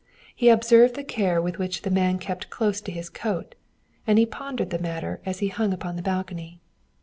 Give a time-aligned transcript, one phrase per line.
[0.35, 3.53] He observed the care with which the man kept close to his coat,
[4.07, 6.59] and he pondered the matter as he hung upon the balcony.